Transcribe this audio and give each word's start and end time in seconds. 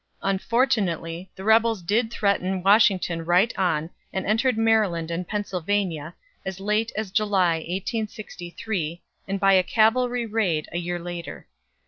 (Unfortunately, 0.23 1.29
the 1.35 1.43
rebels 1.43 1.83
did 1.83 2.09
threaten 2.11 2.63
Washington 2.63 3.23
right 3.23 3.55
on 3.55 3.91
and 4.11 4.25
entered 4.25 4.57
Maryland 4.57 5.11
and 5.11 5.27
Pennsylvania, 5.27 6.15
as 6.43 6.59
late 6.59 6.91
as 6.97 7.11
July, 7.11 7.57
1863, 7.57 9.03
and 9.27 9.39
by 9.39 9.53
a 9.53 9.61
cavalry 9.61 10.25
raid, 10.25 10.67
a 10.71 10.79
year 10.79 10.97
later.) 10.97 11.45